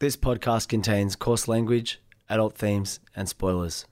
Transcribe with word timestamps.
This 0.00 0.16
podcast 0.16 0.68
contains 0.68 1.16
coarse 1.16 1.48
language, 1.48 2.00
adult 2.30 2.54
themes, 2.54 3.00
and 3.16 3.28
spoilers. 3.28 3.84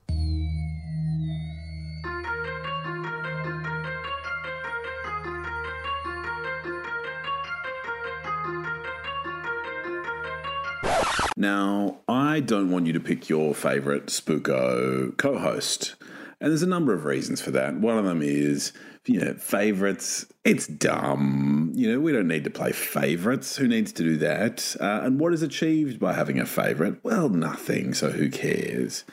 Now, 11.35 11.97
I 12.07 12.39
don't 12.39 12.71
want 12.71 12.87
you 12.87 12.93
to 12.93 13.01
pick 13.01 13.27
your 13.27 13.53
favorite 13.53 14.05
Spooko 14.05 15.17
co 15.17 15.37
host. 15.37 15.95
And 16.39 16.51
there's 16.51 16.63
a 16.63 16.67
number 16.67 16.93
of 16.93 17.03
reasons 17.03 17.41
for 17.41 17.51
that. 17.51 17.75
One 17.75 17.97
of 17.97 18.05
them 18.05 18.21
is, 18.21 18.71
you 19.07 19.19
know, 19.19 19.33
favorites. 19.33 20.25
It's 20.45 20.67
dumb. 20.67 21.56
You 21.77 21.91
know, 21.91 21.99
we 21.99 22.11
don't 22.11 22.27
need 22.27 22.43
to 22.45 22.49
play 22.49 22.71
favorites. 22.71 23.57
Who 23.57 23.67
needs 23.67 23.91
to 23.93 24.03
do 24.03 24.17
that? 24.17 24.75
Uh, 24.79 25.01
and 25.03 25.19
what 25.19 25.31
is 25.31 25.43
achieved 25.43 25.99
by 25.99 26.13
having 26.13 26.39
a 26.39 26.45
favorite? 26.47 27.03
Well, 27.03 27.29
nothing. 27.29 27.93
So 27.93 28.09
who 28.09 28.31
cares? 28.31 29.03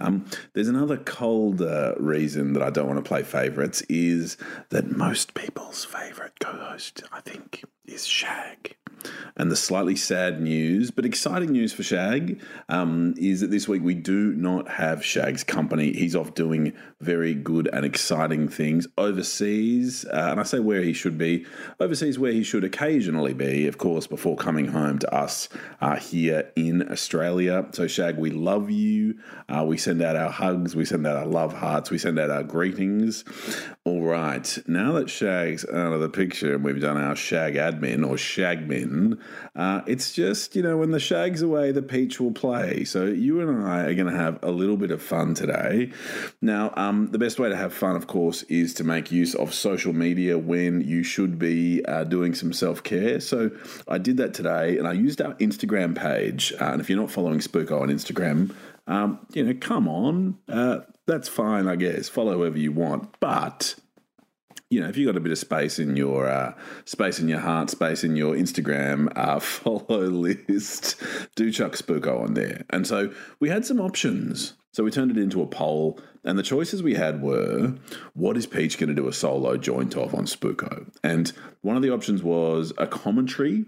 Um, 0.00 0.26
there's 0.52 0.66
another 0.66 0.96
colder 0.96 1.94
reason 1.96 2.54
that 2.54 2.62
I 2.64 2.70
don't 2.70 2.88
want 2.88 2.98
to 2.98 3.08
play 3.08 3.22
favorites 3.22 3.82
is 3.82 4.36
that 4.70 4.90
most 4.90 5.34
people's 5.34 5.84
favorite 5.84 6.32
co 6.40 6.50
host, 6.50 7.04
I 7.12 7.20
think, 7.20 7.62
is 7.86 8.04
Shag. 8.04 8.74
And 9.36 9.50
the 9.50 9.56
slightly 9.56 9.96
sad 9.96 10.40
news, 10.40 10.90
but 10.90 11.04
exciting 11.04 11.52
news 11.52 11.72
for 11.72 11.82
Shag, 11.82 12.40
um, 12.68 13.14
is 13.16 13.40
that 13.40 13.50
this 13.50 13.68
week 13.68 13.82
we 13.82 13.94
do 13.94 14.32
not 14.34 14.68
have 14.68 15.04
Shag's 15.04 15.44
company. 15.44 15.92
He's 15.92 16.16
off 16.16 16.34
doing 16.34 16.72
very 17.00 17.34
good 17.34 17.68
and 17.72 17.84
exciting 17.84 18.48
things 18.48 18.86
overseas. 18.96 20.04
Uh, 20.04 20.28
and 20.30 20.40
I 20.40 20.42
say 20.42 20.58
where 20.58 20.82
he 20.82 20.92
should 20.92 21.16
be, 21.16 21.46
overseas 21.80 22.18
where 22.18 22.32
he 22.32 22.42
should 22.42 22.64
occasionally 22.64 23.34
be, 23.34 23.66
of 23.66 23.78
course, 23.78 24.06
before 24.06 24.36
coming 24.36 24.68
home 24.68 24.98
to 24.98 25.14
us 25.14 25.48
uh, 25.80 25.96
here 25.96 26.50
in 26.56 26.90
Australia. 26.90 27.66
So, 27.72 27.86
Shag, 27.86 28.18
we 28.18 28.30
love 28.30 28.70
you. 28.70 29.18
Uh, 29.48 29.64
we 29.64 29.78
send 29.78 30.02
out 30.02 30.16
our 30.16 30.30
hugs, 30.30 30.74
we 30.74 30.84
send 30.84 31.06
out 31.06 31.16
our 31.16 31.26
love 31.26 31.52
hearts, 31.52 31.90
we 31.90 31.98
send 31.98 32.18
out 32.18 32.30
our 32.30 32.42
greetings. 32.42 33.24
All 33.84 34.02
right, 34.02 34.58
now 34.66 34.92
that 34.92 35.08
Shag's 35.08 35.64
out 35.64 35.92
of 35.92 36.00
the 36.00 36.08
picture 36.08 36.54
and 36.54 36.64
we've 36.64 36.80
done 36.80 36.96
our 36.96 37.16
Shag 37.16 37.54
admin 37.54 38.06
or 38.06 38.16
Shagmin, 38.16 38.87
uh, 39.56 39.82
it's 39.86 40.12
just, 40.12 40.56
you 40.56 40.62
know, 40.62 40.76
when 40.76 40.90
the 40.90 41.00
Shag's 41.00 41.42
away, 41.42 41.72
the 41.72 41.82
Peach 41.82 42.20
will 42.20 42.32
play. 42.32 42.84
So 42.84 43.04
you 43.06 43.40
and 43.40 43.66
I 43.66 43.82
are 43.84 43.94
going 43.94 44.12
to 44.12 44.16
have 44.16 44.38
a 44.42 44.50
little 44.50 44.76
bit 44.76 44.90
of 44.90 45.02
fun 45.02 45.34
today. 45.34 45.92
Now, 46.40 46.72
um, 46.76 47.10
the 47.10 47.18
best 47.18 47.38
way 47.38 47.48
to 47.48 47.56
have 47.56 47.72
fun, 47.72 47.96
of 47.96 48.06
course, 48.06 48.42
is 48.44 48.74
to 48.74 48.84
make 48.84 49.10
use 49.12 49.34
of 49.34 49.54
social 49.54 49.92
media 49.92 50.38
when 50.38 50.80
you 50.80 51.02
should 51.02 51.38
be 51.38 51.84
uh, 51.84 52.04
doing 52.04 52.34
some 52.34 52.52
self 52.52 52.82
care. 52.82 53.20
So 53.20 53.50
I 53.86 53.98
did 53.98 54.16
that 54.18 54.34
today 54.34 54.78
and 54.78 54.86
I 54.86 54.92
used 54.92 55.20
our 55.20 55.34
Instagram 55.34 55.96
page. 55.96 56.52
Uh, 56.60 56.66
and 56.72 56.80
if 56.80 56.88
you're 56.88 57.00
not 57.00 57.10
following 57.10 57.40
Spooko 57.40 57.80
on 57.80 57.88
Instagram, 57.88 58.54
um, 58.86 59.18
you 59.32 59.44
know, 59.44 59.54
come 59.60 59.86
on. 59.86 60.38
Uh, 60.48 60.80
that's 61.06 61.28
fine, 61.28 61.68
I 61.68 61.76
guess. 61.76 62.08
Follow 62.08 62.34
whoever 62.34 62.58
you 62.58 62.72
want. 62.72 63.18
But 63.20 63.74
you 64.70 64.80
know, 64.80 64.88
if 64.88 64.96
you've 64.96 65.06
got 65.06 65.16
a 65.16 65.20
bit 65.20 65.32
of 65.32 65.38
space 65.38 65.78
in 65.78 65.96
your 65.96 66.28
uh, 66.28 66.52
space 66.84 67.18
in 67.18 67.28
your 67.28 67.40
heart, 67.40 67.70
space 67.70 68.04
in 68.04 68.16
your 68.16 68.34
Instagram 68.34 69.10
uh, 69.16 69.40
follow 69.40 70.00
list, 70.00 71.02
do 71.36 71.50
chuck 71.50 71.72
Spooko 71.72 72.22
on 72.22 72.34
there. 72.34 72.64
And 72.70 72.86
so 72.86 73.12
we 73.40 73.48
had 73.48 73.64
some 73.64 73.80
options. 73.80 74.54
So 74.72 74.84
we 74.84 74.90
turned 74.90 75.10
it 75.10 75.16
into 75.16 75.42
a 75.42 75.46
poll, 75.46 75.98
and 76.22 76.38
the 76.38 76.42
choices 76.42 76.82
we 76.82 76.94
had 76.94 77.22
were: 77.22 77.74
what 78.12 78.36
is 78.36 78.46
Peach 78.46 78.78
going 78.78 78.88
to 78.88 78.94
do 78.94 79.08
a 79.08 79.12
solo 79.12 79.56
joint 79.56 79.96
of 79.96 80.14
on 80.14 80.26
Spooko? 80.26 80.88
And 81.02 81.32
one 81.62 81.76
of 81.76 81.82
the 81.82 81.90
options 81.90 82.22
was 82.22 82.72
a 82.76 82.86
commentary 82.86 83.64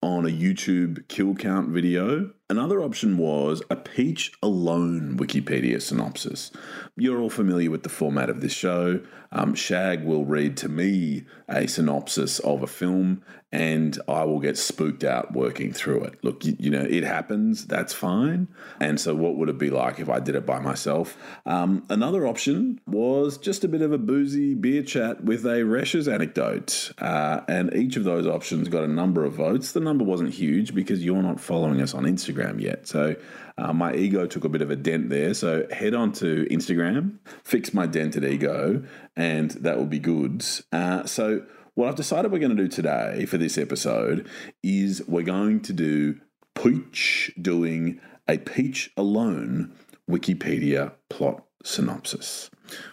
on 0.00 0.24
a 0.24 0.30
YouTube 0.30 1.08
kill 1.08 1.34
count 1.34 1.70
video. 1.70 2.30
Another 2.48 2.80
option 2.80 3.18
was 3.18 3.60
a 3.70 3.74
Peach 3.74 4.30
alone 4.40 5.16
Wikipedia 5.18 5.82
synopsis. 5.82 6.52
You're 6.96 7.18
all 7.18 7.28
familiar 7.28 7.72
with 7.72 7.82
the 7.82 7.88
format 7.88 8.30
of 8.30 8.40
this 8.40 8.52
show. 8.52 9.00
Um, 9.32 9.56
Shag 9.56 10.04
will 10.04 10.24
read 10.24 10.56
to 10.58 10.68
me 10.68 11.24
a 11.48 11.66
synopsis 11.66 12.38
of 12.38 12.62
a 12.62 12.68
film, 12.68 13.22
and 13.50 13.98
I 14.06 14.22
will 14.24 14.38
get 14.38 14.56
spooked 14.56 15.02
out 15.02 15.32
working 15.32 15.72
through 15.72 16.04
it. 16.04 16.22
Look, 16.22 16.44
you, 16.44 16.56
you 16.60 16.70
know, 16.70 16.86
it 16.88 17.02
happens, 17.02 17.66
that's 17.66 17.92
fine. 17.92 18.46
And 18.80 19.00
so, 19.00 19.12
what 19.16 19.36
would 19.36 19.48
it 19.48 19.58
be 19.58 19.70
like 19.70 19.98
if 19.98 20.08
I 20.08 20.20
did 20.20 20.36
it 20.36 20.46
by 20.46 20.60
myself? 20.60 21.18
Um, 21.46 21.84
another 21.90 22.28
option 22.28 22.80
was 22.86 23.38
just 23.38 23.64
a 23.64 23.68
bit 23.68 23.82
of 23.82 23.92
a 23.92 23.98
boozy 23.98 24.54
beer 24.54 24.84
chat 24.84 25.24
with 25.24 25.44
a 25.44 25.62
Resch's 25.62 26.06
anecdote. 26.06 26.92
Uh, 26.98 27.40
and 27.48 27.74
each 27.74 27.96
of 27.96 28.04
those 28.04 28.26
options 28.26 28.68
got 28.68 28.84
a 28.84 28.88
number 28.88 29.24
of 29.24 29.34
votes. 29.34 29.72
The 29.72 29.80
number 29.80 30.04
wasn't 30.04 30.32
huge 30.32 30.74
because 30.74 31.04
you're 31.04 31.22
not 31.22 31.40
following 31.40 31.82
us 31.82 31.92
on 31.92 32.04
Instagram 32.04 32.35
yet. 32.58 32.86
So, 32.86 33.16
uh, 33.58 33.72
my 33.72 33.94
ego 33.94 34.26
took 34.26 34.44
a 34.44 34.48
bit 34.48 34.62
of 34.62 34.70
a 34.70 34.76
dent 34.76 35.08
there. 35.08 35.32
So 35.32 35.66
head 35.70 35.94
on 35.94 36.12
to 36.14 36.46
Instagram, 36.50 37.18
fix 37.42 37.72
my 37.72 37.86
dented 37.86 38.24
ego, 38.24 38.82
and 39.16 39.50
that 39.52 39.78
will 39.78 39.86
be 39.86 39.98
good. 39.98 40.44
Uh, 40.72 41.04
so 41.06 41.46
what 41.74 41.88
I've 41.88 41.96
decided 41.96 42.32
we're 42.32 42.38
going 42.38 42.56
to 42.56 42.62
do 42.62 42.68
today 42.68 43.24
for 43.26 43.38
this 43.38 43.56
episode 43.56 44.28
is 44.62 45.02
we're 45.06 45.22
going 45.22 45.60
to 45.62 45.72
do 45.72 46.20
Peach 46.54 47.32
doing 47.40 48.00
a 48.28 48.38
Peach 48.38 48.90
alone 48.96 49.74
Wikipedia 50.10 50.92
plot 51.08 51.44
synopsis. 51.64 52.50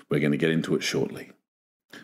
We're 0.10 0.20
going 0.20 0.31
to 0.31 0.38
get 0.38 0.52
into 0.52 0.75
it 0.75 0.84
shortly. 0.84 1.31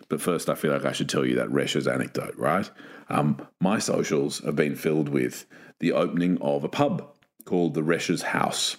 But 0.09 0.21
first, 0.21 0.49
I 0.49 0.55
feel 0.55 0.71
like 0.71 0.85
I 0.85 0.91
should 0.91 1.09
tell 1.09 1.25
you 1.25 1.35
that 1.35 1.49
Resch's 1.49 1.87
anecdote, 1.87 2.35
right? 2.35 2.69
Um, 3.09 3.47
my 3.59 3.79
socials 3.79 4.39
have 4.39 4.55
been 4.55 4.75
filled 4.75 5.09
with 5.09 5.45
the 5.79 5.93
opening 5.93 6.37
of 6.41 6.63
a 6.63 6.69
pub 6.69 7.15
called 7.45 7.73
the 7.73 7.81
Resch's 7.81 8.21
House. 8.21 8.77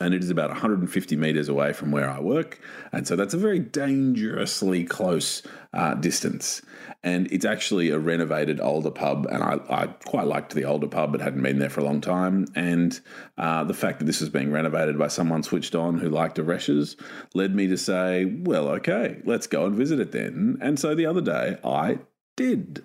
And 0.00 0.12
it 0.12 0.22
is 0.22 0.30
about 0.30 0.50
150 0.50 1.16
meters 1.16 1.48
away 1.48 1.72
from 1.72 1.90
where 1.90 2.10
I 2.10 2.20
work. 2.20 2.60
And 2.92 3.06
so 3.06 3.16
that's 3.16 3.32
a 3.32 3.38
very 3.38 3.58
dangerously 3.58 4.84
close 4.84 5.42
uh, 5.72 5.94
distance. 5.94 6.60
And 7.02 7.30
it's 7.32 7.46
actually 7.46 7.90
a 7.90 7.98
renovated 7.98 8.60
older 8.60 8.90
pub. 8.90 9.26
And 9.30 9.42
I, 9.42 9.58
I, 9.70 9.86
quite 9.86 10.26
liked 10.26 10.54
the 10.54 10.66
older 10.66 10.88
pub, 10.88 11.12
but 11.12 11.22
hadn't 11.22 11.42
been 11.42 11.58
there 11.58 11.70
for 11.70 11.80
a 11.80 11.84
long 11.84 12.02
time. 12.02 12.46
And 12.54 13.00
uh, 13.38 13.64
the 13.64 13.74
fact 13.74 13.98
that 13.98 14.04
this 14.04 14.20
was 14.20 14.28
being 14.28 14.52
renovated 14.52 14.98
by 14.98 15.08
someone 15.08 15.42
switched 15.42 15.74
on 15.74 15.98
who 15.98 16.10
liked 16.10 16.36
Resch's 16.36 16.96
led 17.34 17.54
me 17.54 17.66
to 17.68 17.78
say, 17.78 18.26
well, 18.26 18.68
okay, 18.68 19.22
let's 19.24 19.46
go 19.46 19.64
and 19.64 19.74
visit 19.74 20.00
it 20.00 20.12
then. 20.12 20.58
And 20.60 20.78
so 20.78 20.94
the 20.94 21.06
other 21.06 21.22
day 21.22 21.56
I 21.64 22.00
did. 22.36 22.84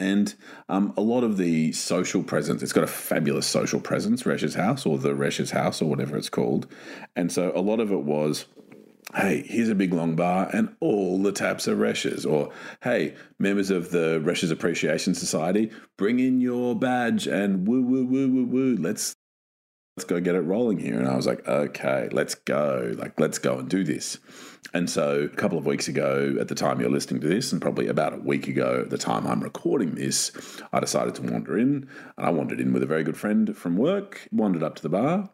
And 0.00 0.34
um, 0.68 0.94
a 0.96 1.00
lot 1.00 1.24
of 1.24 1.36
the 1.36 1.72
social 1.72 2.22
presence, 2.22 2.62
it's 2.62 2.72
got 2.72 2.84
a 2.84 2.88
fabulous 2.88 3.46
social 3.46 3.80
presence, 3.80 4.22
Resch's 4.22 4.54
House 4.54 4.86
or 4.86 4.96
the 4.96 5.10
Resch's 5.10 5.50
House 5.50 5.82
or 5.82 5.90
whatever 5.90 6.16
it's 6.16 6.28
called. 6.28 6.68
And 7.16 7.32
so 7.32 7.52
a 7.54 7.60
lot 7.60 7.80
of 7.80 7.90
it 7.90 8.02
was, 8.04 8.46
hey, 9.16 9.42
here's 9.46 9.68
a 9.68 9.74
big 9.74 9.92
long 9.92 10.14
bar 10.14 10.50
and 10.52 10.74
all 10.80 11.20
the 11.20 11.32
taps 11.32 11.66
are 11.66 11.76
Resch's. 11.76 12.24
Or, 12.24 12.50
hey, 12.82 13.16
members 13.40 13.70
of 13.70 13.90
the 13.90 14.20
Resch's 14.24 14.52
Appreciation 14.52 15.14
Society, 15.14 15.72
bring 15.96 16.20
in 16.20 16.40
your 16.40 16.76
badge 16.76 17.26
and 17.26 17.66
woo, 17.66 17.82
woo, 17.82 18.06
woo, 18.06 18.28
woo, 18.28 18.46
woo. 18.46 18.76
Let's, 18.78 19.16
let's 19.96 20.04
go 20.04 20.20
get 20.20 20.36
it 20.36 20.42
rolling 20.42 20.78
here. 20.78 20.96
And 20.96 21.08
I 21.08 21.16
was 21.16 21.26
like, 21.26 21.46
okay, 21.48 22.08
let's 22.12 22.36
go. 22.36 22.94
Like, 22.96 23.18
let's 23.18 23.38
go 23.38 23.58
and 23.58 23.68
do 23.68 23.82
this. 23.82 24.18
And 24.74 24.90
so, 24.90 25.22
a 25.22 25.36
couple 25.36 25.56
of 25.56 25.64
weeks 25.64 25.88
ago, 25.88 26.36
at 26.38 26.48
the 26.48 26.54
time 26.54 26.80
you're 26.80 26.90
listening 26.90 27.20
to 27.22 27.28
this, 27.28 27.52
and 27.52 27.60
probably 27.60 27.88
about 27.88 28.12
a 28.12 28.18
week 28.18 28.48
ago, 28.48 28.80
at 28.82 28.90
the 28.90 28.98
time 28.98 29.26
I'm 29.26 29.42
recording 29.42 29.94
this, 29.94 30.30
I 30.72 30.80
decided 30.80 31.14
to 31.16 31.22
wander 31.22 31.58
in. 31.58 31.88
And 32.16 32.26
I 32.26 32.30
wandered 32.30 32.60
in 32.60 32.72
with 32.72 32.82
a 32.82 32.86
very 32.86 33.02
good 33.02 33.16
friend 33.16 33.56
from 33.56 33.76
work, 33.76 34.28
wandered 34.30 34.62
up 34.62 34.74
to 34.76 34.82
the 34.82 34.90
bar, 34.90 35.30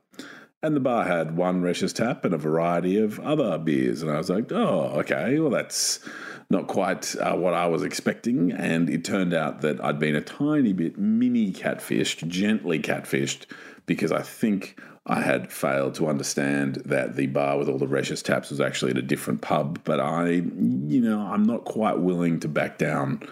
and 0.64 0.74
the 0.74 0.80
bar 0.80 1.04
had 1.04 1.36
one 1.36 1.60
Resch's 1.60 1.92
tap 1.92 2.24
and 2.24 2.32
a 2.32 2.38
variety 2.38 2.96
of 2.96 3.20
other 3.20 3.58
beers. 3.58 4.00
And 4.00 4.10
I 4.10 4.16
was 4.16 4.30
like, 4.30 4.50
oh, 4.50 4.92
okay, 5.00 5.38
well, 5.38 5.50
that's 5.50 6.00
not 6.48 6.68
quite 6.68 7.14
uh, 7.16 7.34
what 7.34 7.52
I 7.52 7.66
was 7.66 7.82
expecting. 7.82 8.50
And 8.50 8.88
it 8.88 9.04
turned 9.04 9.34
out 9.34 9.60
that 9.60 9.84
I'd 9.84 9.98
been 9.98 10.16
a 10.16 10.22
tiny 10.22 10.72
bit 10.72 10.96
mini 10.96 11.52
catfished, 11.52 12.26
gently 12.28 12.78
catfished, 12.78 13.44
because 13.86 14.12
I 14.12 14.22
think 14.22 14.80
I 15.06 15.20
had 15.20 15.52
failed 15.52 15.94
to 15.96 16.08
understand 16.08 16.76
that 16.86 17.16
the 17.16 17.26
bar 17.26 17.58
with 17.58 17.68
all 17.68 17.78
the 17.78 17.86
Resch's 17.86 18.22
taps 18.22 18.50
was 18.50 18.60
actually 18.60 18.92
at 18.92 18.98
a 18.98 19.02
different 19.02 19.42
pub. 19.42 19.80
But 19.84 20.00
I, 20.00 20.28
you 20.28 21.00
know, 21.00 21.20
I'm 21.20 21.42
not 21.42 21.64
quite 21.64 21.98
willing 21.98 22.40
to 22.40 22.48
back 22.48 22.78
down 22.78 23.22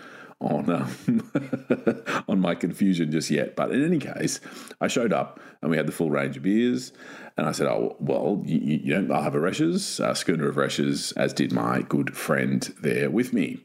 on 0.41 0.69
um, 0.69 1.33
on 2.29 2.41
my 2.41 2.55
confusion 2.55 3.11
just 3.11 3.31
yet. 3.31 3.57
But 3.57 3.73
in 3.73 3.85
any 3.85 3.99
case, 3.99 4.41
I 4.81 4.89
showed 4.89 5.13
up 5.13 5.41
and 5.63 5.71
we 5.71 5.77
had 5.77 5.87
the 5.87 5.93
full 5.93 6.11
range 6.11 6.37
of 6.37 6.43
beers. 6.43 6.93
And 7.39 7.47
I 7.47 7.53
said, 7.53 7.67
"Oh 7.67 7.97
well, 7.99 8.43
you, 8.45 8.59
you 8.59 9.01
know, 9.01 9.15
I'll 9.15 9.23
have 9.23 9.35
a 9.35 9.39
Resch's, 9.39 10.01
a 10.01 10.15
schooner 10.15 10.49
of 10.49 10.57
Resch's, 10.57 11.13
as 11.13 11.33
did 11.33 11.53
my 11.53 11.83
good 11.83 12.15
friend 12.15 12.63
there 12.83 13.11
with 13.11 13.33
me." 13.33 13.65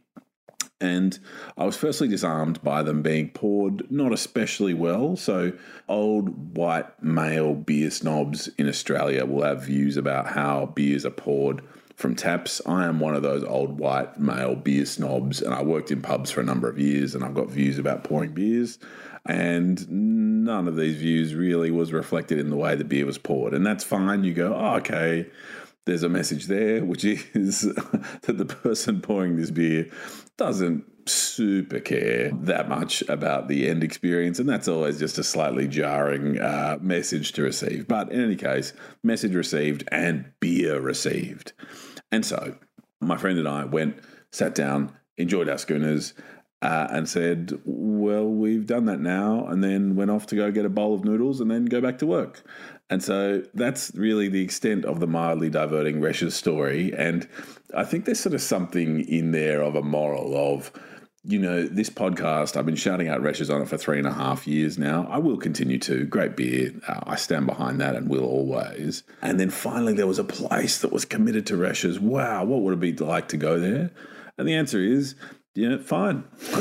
And 0.80 1.18
I 1.58 1.66
was 1.66 1.76
firstly 1.76 2.08
disarmed 2.08 2.62
by 2.64 2.84
them 2.84 3.02
being 3.02 3.30
poured 3.30 3.90
not 3.92 4.14
especially 4.14 4.76
well. 4.76 5.16
So, 5.16 5.54
old 5.90 6.56
white 6.56 7.02
male 7.02 7.56
beer 7.56 7.90
snobs 7.90 8.48
in 8.60 8.70
Australia 8.70 9.26
will 9.26 9.44
have 9.44 9.64
views 9.64 9.98
about 9.98 10.28
how 10.28 10.68
beers 10.68 11.06
are 11.06 11.12
poured 11.12 11.64
from 11.96 12.16
taps. 12.16 12.62
I 12.68 12.86
am 12.86 13.00
one 13.00 13.16
of 13.16 13.24
those 13.24 13.44
old 13.44 13.80
white 13.80 14.20
male 14.20 14.56
beer 14.56 14.86
snobs, 14.86 15.42
and 15.42 15.54
I 15.54 15.64
worked 15.64 15.90
in 15.90 16.02
pubs 16.02 16.30
for 16.30 16.42
a 16.42 16.46
number 16.46 16.70
of 16.70 16.78
years, 16.78 17.16
and 17.16 17.24
I've 17.24 17.34
got 17.34 17.50
views 17.50 17.80
about 17.80 18.04
pouring 18.04 18.34
beers. 18.34 18.78
And 19.26 20.46
none 20.46 20.68
of 20.68 20.78
these 20.78 20.96
views 20.96 21.34
really 21.34 21.72
was 21.72 21.92
reflected 21.92 22.38
in 22.38 22.50
the 22.50 22.56
way 22.56 22.76
the 22.76 22.86
beer 22.86 23.06
was 23.06 23.18
poured. 23.18 23.54
And 23.54 23.66
that's 23.66 23.84
fine. 23.84 24.24
You 24.24 24.34
go, 24.34 24.54
oh, 24.56 24.76
okay, 24.76 25.28
there's 25.88 26.04
a 26.04 26.10
message 26.10 26.46
there, 26.46 26.86
which 26.86 27.04
is 27.04 27.62
that 28.22 28.38
the 28.38 28.46
person 28.46 29.02
pouring 29.02 29.38
this 29.38 29.50
beer 29.50 29.90
doesn't 30.38 30.86
super 31.10 31.80
care 31.80 32.30
that 32.42 32.68
much 32.70 33.02
about 33.10 33.48
the 33.48 33.68
end 33.68 33.84
experience, 33.84 34.38
and 34.38 34.48
that's 34.48 34.68
always 34.68 35.00
just 35.00 35.18
a 35.18 35.24
slightly 35.24 35.68
jarring 35.68 36.40
uh, 36.40 36.78
message 36.82 37.32
to 37.32 37.42
receive. 37.42 37.88
But 37.88 38.12
in 38.12 38.24
any 38.24 38.36
case, 38.36 38.74
message 39.04 39.34
received 39.34 39.88
and 39.92 40.32
beer 40.40 40.80
received. 40.80 41.54
And 42.12 42.26
so 42.26 42.56
my 43.02 43.18
friend 43.18 43.40
and 43.40 43.48
I 43.48 43.66
went, 43.66 44.00
sat 44.32 44.54
down, 44.54 44.92
enjoyed 45.18 45.50
our 45.50 45.58
schooners, 45.58 46.14
uh, 46.62 46.88
and 46.90 47.08
said, 47.08 47.60
Well, 47.66 48.28
we've 48.28 48.66
done 48.66 48.86
that 48.86 49.00
now, 49.00 49.46
and 49.48 49.64
then 49.64 49.96
went 49.96 50.12
off 50.12 50.26
to 50.28 50.36
go 50.36 50.52
get 50.52 50.66
a 50.66 50.70
bowl 50.70 50.96
of 50.96 51.06
noodles 51.06 51.40
and 51.40 51.52
then 51.52 51.66
go 51.66 51.82
back 51.82 52.00
to 52.00 52.06
work. 52.06 52.44
And 52.90 53.04
so 53.04 53.44
that's 53.54 53.92
really 53.96 54.30
the 54.30 54.42
extent 54.42 54.86
of 54.86 55.00
the 55.00 55.08
mildly 55.08 55.50
diverting 55.50 56.00
Resch's 56.00 56.36
story. 56.36 56.94
And 56.96 57.28
I 57.76 57.84
think 57.84 58.06
there's 58.06 58.20
sort 58.20 58.34
of 58.34 58.42
something 58.42 59.02
in 59.02 59.32
there 59.32 59.62
of 59.62 59.76
a 59.76 59.82
moral 59.82 60.36
of, 60.36 60.72
you 61.24 61.38
know, 61.38 61.64
this 61.64 61.90
podcast, 61.90 62.56
I've 62.56 62.66
been 62.66 62.78
shouting 62.78 63.10
out 63.10 63.22
Resch's 63.22 63.50
on 63.50 63.62
it 63.62 63.68
for 63.68 63.78
three 63.78 63.98
and 63.98 64.08
a 64.08 64.14
half 64.14 64.48
years 64.48 64.78
now. 64.78 65.06
I 65.10 65.18
will 65.18 65.36
continue 65.36 65.78
to. 65.80 66.06
Great 66.06 66.38
beer. 66.38 66.72
Uh, 66.88 67.02
I 67.04 67.18
stand 67.18 67.46
behind 67.46 67.82
that 67.82 67.96
and 67.96 68.10
will 68.10 68.24
always. 68.24 69.04
And 69.22 69.38
then 69.38 69.50
finally, 69.50 69.94
there 69.94 70.08
was 70.08 70.20
a 70.20 70.24
place 70.24 70.80
that 70.80 70.94
was 70.94 71.04
committed 71.04 71.46
to 71.48 71.56
Resch's. 71.56 72.00
Wow, 72.00 72.46
what 72.46 72.62
would 72.62 72.74
it 72.74 72.80
be 72.80 72.94
like 72.94 73.28
to 73.30 73.38
go 73.38 73.60
there? 73.60 73.92
And 74.38 74.48
the 74.48 74.56
answer 74.56 74.80
is 74.80 75.16
yeah, 75.58 75.78
fine. 75.78 76.24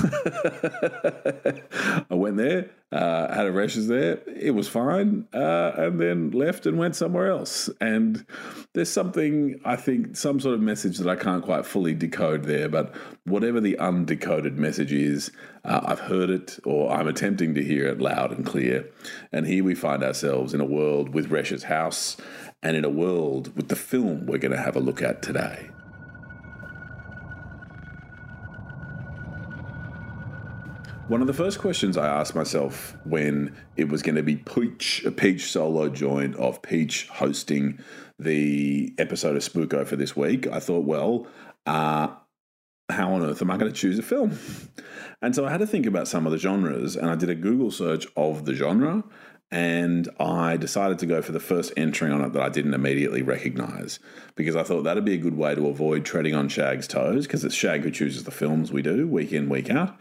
I 2.11 2.15
went 2.15 2.39
there, 2.39 2.71
uh, 2.91 3.31
had 3.35 3.45
a 3.45 3.53
Resch's 3.53 3.89
there. 3.89 4.21
It 4.27 4.53
was 4.55 4.69
fine, 4.69 5.29
uh, 5.35 5.73
and 5.77 6.01
then 6.01 6.31
left 6.31 6.65
and 6.65 6.79
went 6.79 6.97
somewhere 6.97 7.31
else. 7.31 7.69
And 7.79 8.25
there's 8.73 8.89
something 8.89 9.61
I 9.67 9.77
think, 9.77 10.17
some 10.17 10.41
sort 10.41 10.55
of 10.55 10.63
message 10.63 10.97
that 10.97 11.11
I 11.11 11.15
can't 11.15 11.45
quite 11.45 11.67
fully 11.67 11.93
decode 11.93 12.45
there. 12.45 12.71
But 12.71 12.95
whatever 13.25 13.61
the 13.61 13.77
undecoded 13.79 14.55
message 14.55 14.95
is, 14.95 15.31
uh, 15.67 15.83
I've 15.85 16.01
heard 16.01 16.31
it, 16.31 16.59
or 16.65 16.91
I'm 16.91 17.07
attempting 17.07 17.53
to 17.53 17.63
hear 17.63 17.87
it 17.89 18.01
loud 18.01 18.33
and 18.33 18.47
clear. 18.47 18.89
And 19.31 19.47
here 19.47 19.63
we 19.63 19.75
find 19.75 20.03
ourselves 20.03 20.55
in 20.55 20.63
a 20.63 20.65
world 20.65 21.13
with 21.13 21.29
Resch's 21.29 21.65
house, 21.65 22.17
and 22.63 22.75
in 22.75 22.85
a 22.87 22.91
world 22.91 23.55
with 23.57 23.69
the 23.69 23.77
film 23.77 24.25
we're 24.25 24.39
going 24.39 24.57
to 24.57 24.63
have 24.63 24.75
a 24.75 24.81
look 24.81 25.03
at 25.03 25.21
today. 25.21 25.69
One 31.09 31.21
of 31.21 31.29
the 31.29 31.35
first 31.35 31.61
questions 31.61 31.97
I 31.97 32.09
asked 32.09 32.35
myself 32.35 32.97
when 33.05 33.57
it 33.77 33.89
was 33.89 34.03
going 34.03 34.17
to 34.17 34.25
be 34.25 34.35
Peach, 34.35 35.05
a 35.05 35.13
Peach 35.13 35.53
solo 35.53 35.89
joint 35.89 36.35
of 36.35 36.61
Peach 36.63 37.07
hosting 37.07 37.79
the 38.19 38.93
episode 38.99 39.37
of 39.37 39.43
Spooko 39.45 39.87
for 39.87 39.95
this 39.95 40.17
week, 40.17 40.49
I 40.49 40.59
thought, 40.59 40.85
well, 40.85 41.29
uh, 41.65 42.09
how 42.89 43.13
on 43.13 43.23
earth 43.23 43.41
am 43.41 43.53
I 43.53 43.57
going 43.57 43.73
to 43.73 43.79
choose 43.79 43.99
a 43.99 44.03
film? 44.03 44.37
And 45.23 45.35
so 45.35 45.47
I 45.47 45.51
had 45.51 45.61
to 45.61 45.67
think 45.67 45.87
about 45.87 46.09
some 46.09 46.27
of 46.27 46.33
the 46.33 46.39
genres, 46.39 46.95
and 46.95 47.09
I 47.09 47.15
did 47.15 47.31
a 47.31 47.35
Google 47.35 47.71
search 47.71 48.07
of 48.19 48.45
the 48.45 48.53
genre, 48.53 49.03
and 49.51 50.11
I 50.21 50.59
decided 50.59 50.99
to 50.99 51.07
go 51.07 51.23
for 51.23 51.33
the 51.33 51.41
first 51.41 51.73
entry 51.75 52.11
on 52.11 52.21
it 52.21 52.35
that 52.35 52.43
I 52.43 52.51
didn't 52.51 52.75
immediately 52.75 53.23
recognize 53.23 53.99
because 54.35 54.57
I 54.57 54.63
thought 54.63 54.83
that'd 54.83 55.07
be 55.07 55.15
a 55.15 55.19
good 55.19 55.37
way 55.37 55.55
to 55.55 55.69
avoid 55.69 56.05
treading 56.05 56.35
on 56.35 56.49
Shag's 56.49 56.87
toes 56.87 57.27
because 57.27 57.45
it's 57.45 57.55
Shag 57.55 57.83
who 57.83 57.91
chooses 57.91 58.25
the 58.25 58.31
films 58.31 58.71
we 58.71 58.83
do 58.83 59.09
week 59.09 59.33
in, 59.33 59.49
week 59.49 59.71
out. 59.71 59.97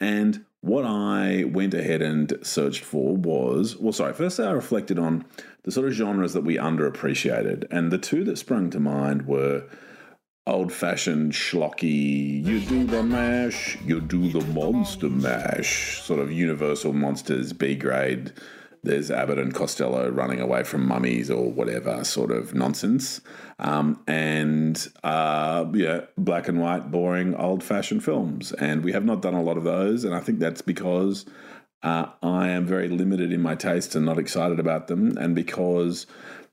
And 0.00 0.44
what 0.60 0.84
I 0.84 1.44
went 1.44 1.74
ahead 1.74 2.02
and 2.02 2.36
searched 2.42 2.84
for 2.84 3.16
was, 3.16 3.76
well, 3.76 3.92
sorry, 3.92 4.12
first 4.12 4.40
I 4.40 4.50
reflected 4.50 4.98
on 4.98 5.24
the 5.62 5.70
sort 5.70 5.86
of 5.86 5.94
genres 5.94 6.32
that 6.32 6.44
we 6.44 6.56
underappreciated. 6.56 7.66
And 7.70 7.90
the 7.90 7.98
two 7.98 8.24
that 8.24 8.38
sprung 8.38 8.70
to 8.70 8.80
mind 8.80 9.26
were 9.26 9.64
old 10.46 10.72
fashioned 10.72 11.32
schlocky, 11.32 12.44
you 12.44 12.60
do 12.60 12.84
the 12.84 13.02
mash, 13.02 13.78
you 13.84 14.00
do 14.00 14.30
the 14.30 14.46
monster 14.52 15.08
mash, 15.08 16.02
sort 16.02 16.20
of 16.20 16.30
universal 16.30 16.92
monsters, 16.92 17.52
B 17.52 17.74
grade 17.74 18.32
there's 18.86 19.10
Abbott 19.10 19.38
and 19.38 19.54
Costello 19.54 20.08
running 20.08 20.40
away 20.40 20.64
from 20.64 20.86
mummies 20.86 21.30
or 21.30 21.50
whatever 21.50 22.04
sort 22.04 22.30
of 22.30 22.54
nonsense. 22.54 23.20
Um, 23.58 24.02
and 24.06 24.88
uh, 25.04 25.66
yeah, 25.74 26.02
black 26.16 26.48
and 26.48 26.60
white, 26.60 26.90
boring, 26.90 27.34
old 27.34 27.62
fashioned 27.62 28.04
films. 28.04 28.52
And 28.52 28.82
we 28.82 28.92
have 28.92 29.04
not 29.04 29.22
done 29.22 29.34
a 29.34 29.42
lot 29.42 29.56
of 29.56 29.64
those. 29.64 30.04
And 30.04 30.14
I 30.14 30.20
think 30.20 30.38
that's 30.38 30.62
because 30.62 31.26
uh, 31.82 32.06
I 32.22 32.48
am 32.48 32.64
very 32.64 32.88
limited 32.88 33.32
in 33.32 33.42
my 33.42 33.54
taste 33.54 33.94
and 33.94 34.06
not 34.06 34.18
excited 34.18 34.58
about 34.58 34.86
them. 34.86 35.16
And 35.18 35.34
because 35.34 36.06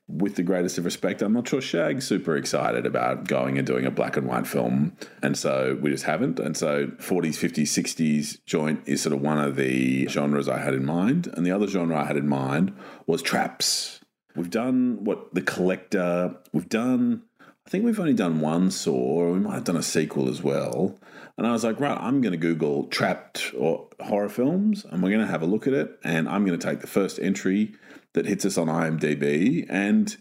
with 0.08 0.36
the 0.36 0.44
greatest 0.44 0.78
of 0.78 0.86
respect, 0.86 1.22
I'm 1.22 1.34
not 1.34 1.48
sure 1.48 1.62
Shag's 1.62 2.06
super 2.06 2.36
excited 2.36 2.86
about 2.86 3.28
going 3.28 3.58
and 3.58 3.66
doing 3.66 3.86
a 3.86 3.92
black 3.92 4.18
and 4.18 4.28
white 4.28 4.46
film. 4.46 4.96
And 5.22 5.38
so 5.38 5.78
we 5.82 5.92
just 5.92 6.04
haven't. 6.04 6.40
And 6.40 6.58
so 6.58 6.88
40s, 6.88 7.38
50s, 7.38 7.64
60s 7.64 8.46
joint 8.46 8.82
is 8.86 9.02
sort 9.02 9.14
of 9.14 9.22
one 9.22 9.40
of 9.40 9.56
the 9.56 10.08
genres 10.08 10.50
I 10.50 10.60
had 10.60 10.74
in 10.74 10.86
mind. 10.86 11.28
And 11.34 11.46
the 11.46 11.52
other 11.52 11.68
genre 11.68 11.98
I 11.98 12.06
had 12.06 12.18
in 12.18 12.28
mind 12.28 12.76
was 13.08 13.22
traps. 13.22 14.02
We've 14.36 14.50
done 14.50 15.04
what 15.04 15.34
the 15.34 15.42
collector, 15.42 16.36
we've 16.52 16.70
done, 16.70 17.24
I 17.66 17.70
think 17.70 17.86
we've 17.86 18.00
only 18.00 18.14
done 18.14 18.42
one 18.42 18.72
Saw, 18.72 19.32
we 19.32 19.40
might 19.40 19.54
have 19.54 19.64
done 19.64 19.78
a 19.78 19.84
sequel 19.84 20.28
as 20.28 20.42
well. 20.42 20.98
And 21.38 21.48
I 21.48 21.52
was 21.52 21.64
like, 21.64 21.80
right, 21.80 21.98
I'm 22.00 22.22
going 22.22 22.32
to 22.32 22.38
Google 22.38 22.86
trapped 22.88 23.54
or 23.58 23.88
horror 24.00 24.30
films 24.30 24.86
and 24.86 25.02
we're 25.02 25.10
going 25.10 25.26
to 25.26 25.32
have 25.32 25.42
a 25.42 25.48
look 25.48 25.66
at 25.66 25.74
it. 25.74 25.98
And 26.04 26.30
I'm 26.30 26.46
going 26.46 26.58
to 26.58 26.68
take 26.68 26.82
the 26.82 26.88
first 26.88 27.20
entry 27.20 27.74
that 28.14 28.28
hits 28.28 28.46
us 28.46 28.58
on 28.58 28.68
IMDb. 28.68 29.66
And 29.68 30.16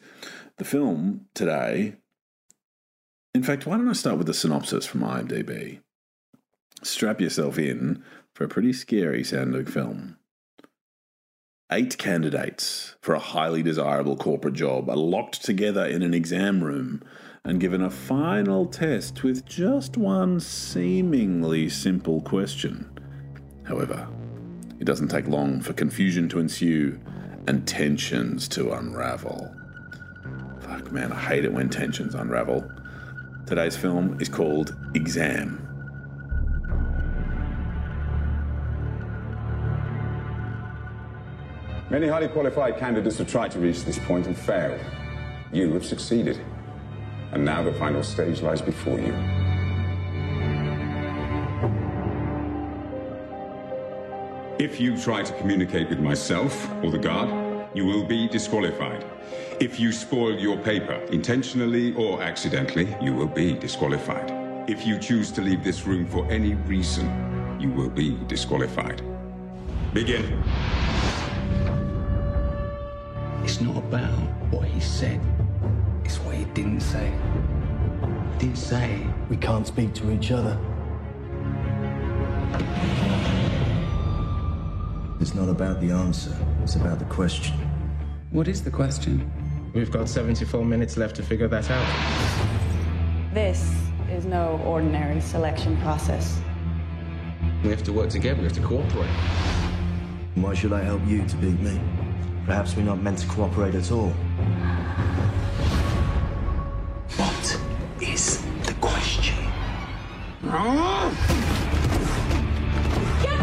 the 0.56 0.64
film 0.64 1.26
today, 1.34 1.96
in 3.34 3.42
fact, 3.42 3.66
why 3.66 3.76
don't 3.76 3.88
I 3.88 3.94
start 3.94 4.18
with 4.18 4.26
the 4.26 4.34
synopsis 4.34 4.86
from 4.86 5.02
IMDb? 5.02 5.80
Strap 6.82 7.20
yourself 7.20 7.58
in 7.58 8.02
for 8.34 8.44
a 8.44 8.48
pretty 8.48 8.72
scary 8.72 9.22
sounding 9.22 9.66
film. 9.66 10.16
Eight 11.70 11.96
candidates 11.96 12.96
for 13.00 13.14
a 13.14 13.18
highly 13.18 13.62
desirable 13.62 14.16
corporate 14.16 14.54
job 14.54 14.90
are 14.90 14.96
locked 14.96 15.44
together 15.44 15.86
in 15.86 16.02
an 16.02 16.12
exam 16.12 16.62
room 16.62 17.02
and 17.44 17.60
given 17.60 17.82
a 17.82 17.90
final 17.90 18.66
test 18.66 19.24
with 19.24 19.44
just 19.44 19.96
one 19.96 20.38
seemingly 20.38 21.68
simple 21.68 22.20
question. 22.20 22.88
However, 23.64 24.06
it 24.78 24.84
doesn't 24.84 25.08
take 25.08 25.26
long 25.26 25.60
for 25.60 25.72
confusion 25.72 26.28
to 26.28 26.38
ensue 26.38 27.00
and 27.48 27.66
tensions 27.66 28.46
to 28.46 28.72
unravel. 28.72 29.52
Fuck, 30.60 30.92
man, 30.92 31.10
I 31.12 31.18
hate 31.18 31.44
it 31.44 31.52
when 31.52 31.68
tensions 31.68 32.14
unravel. 32.14 32.70
Today's 33.44 33.76
film 33.76 34.20
is 34.20 34.28
called 34.28 34.76
Exam. 34.94 35.58
Many 41.90 42.06
highly 42.06 42.28
qualified 42.28 42.78
candidates 42.78 43.18
have 43.18 43.28
tried 43.28 43.50
to 43.50 43.58
reach 43.58 43.84
this 43.84 43.98
point 43.98 44.28
and 44.28 44.38
failed. 44.38 44.80
You 45.52 45.72
have 45.74 45.84
succeeded. 45.84 46.40
And 47.32 47.44
now 47.44 47.62
the 47.62 47.72
final 47.72 48.02
stage 48.02 48.42
lies 48.42 48.60
before 48.60 48.98
you. 48.98 49.14
If 54.58 54.78
you 54.78 54.96
try 54.96 55.22
to 55.22 55.32
communicate 55.38 55.88
with 55.88 55.98
myself 55.98 56.70
or 56.84 56.90
the 56.90 56.98
guard, 56.98 57.30
you 57.74 57.84
will 57.86 58.04
be 58.04 58.28
disqualified. 58.28 59.04
If 59.60 59.80
you 59.80 59.92
spoil 59.92 60.38
your 60.38 60.58
paper, 60.58 60.94
intentionally 61.10 61.94
or 61.94 62.22
accidentally, 62.22 62.94
you 63.00 63.14
will 63.14 63.26
be 63.26 63.54
disqualified. 63.54 64.30
If 64.68 64.86
you 64.86 64.98
choose 64.98 65.32
to 65.32 65.40
leave 65.40 65.64
this 65.64 65.86
room 65.86 66.06
for 66.06 66.30
any 66.30 66.54
reason, 66.54 67.06
you 67.58 67.70
will 67.70 67.88
be 67.88 68.18
disqualified. 68.28 69.02
Begin. 69.92 70.42
It's 73.42 73.60
not 73.60 73.76
about 73.78 74.18
what 74.50 74.66
he 74.68 74.80
said, 74.80 75.20
it's 76.12 76.20
what 76.20 76.34
he 76.34 76.44
didn't 76.52 76.80
say. 76.80 77.10
He 78.34 78.38
didn't 78.38 78.58
say 78.58 79.06
We 79.30 79.36
can't 79.38 79.66
speak 79.66 79.94
to 79.94 80.10
each 80.10 80.30
other. 80.30 80.58
It's 85.20 85.34
not 85.34 85.48
about 85.48 85.80
the 85.80 85.90
answer, 85.90 86.36
it's 86.62 86.76
about 86.76 86.98
the 86.98 87.06
question. 87.06 87.56
What 88.30 88.46
is 88.46 88.62
the 88.62 88.70
question? 88.70 89.32
We've 89.72 89.90
got 89.90 90.06
74 90.06 90.66
minutes 90.66 90.98
left 90.98 91.16
to 91.16 91.22
figure 91.22 91.48
that 91.48 91.70
out. 91.70 93.32
This 93.32 93.74
is 94.10 94.26
no 94.26 94.60
ordinary 94.66 95.22
selection 95.22 95.78
process. 95.78 96.38
We 97.64 97.70
have 97.70 97.84
to 97.84 97.92
work 97.92 98.10
together, 98.10 98.36
we 98.36 98.44
have 98.44 98.52
to 98.52 98.60
cooperate. 98.60 99.16
Why 100.34 100.52
should 100.52 100.74
I 100.74 100.82
help 100.82 101.06
you 101.06 101.26
to 101.26 101.36
beat 101.36 101.58
me? 101.60 101.80
Perhaps 102.44 102.76
we're 102.76 102.82
not 102.82 103.00
meant 103.00 103.20
to 103.20 103.26
cooperate 103.28 103.74
at 103.74 103.90
all. 103.90 104.12
Get 110.52 110.60